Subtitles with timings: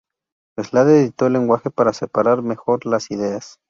[0.57, 3.59] Slade editó el lenguaje para separar mejor las ideas.